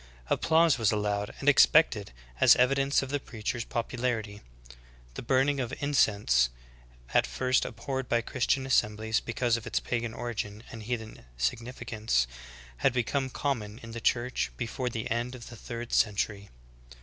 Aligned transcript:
Applause 0.31 0.79
was 0.79 0.91
allowed 0.91 1.35
and 1.39 1.47
expected 1.47 2.11
as 2.39 2.55
evidence 2.55 3.03
of 3.03 3.09
the 3.11 3.19
preacher's 3.19 3.63
popularity. 3.63 4.41
The 5.13 5.21
burning 5.21 5.59
of 5.59 5.71
in 5.79 5.93
cense, 5.93 6.49
at 7.13 7.27
first 7.27 7.65
abhorred 7.65 8.09
by 8.09 8.21
Christian 8.21 8.65
assemblies 8.65 9.19
because 9.19 9.57
of 9.57 9.67
its 9.67 9.79
pagan 9.79 10.15
origin 10.15 10.63
and 10.71 10.81
heathen 10.81 11.25
significance, 11.37 12.25
had 12.77 12.93
become 12.93 13.29
com 13.29 13.59
mon 13.59 13.79
in 13.83 13.91
the 13.91 14.01
Church 14.01 14.51
before 14.57 14.89
the 14.89 15.07
end 15.11 15.35
of 15.35 15.49
the 15.49 15.55
third 15.55 15.93
century. 15.93 16.49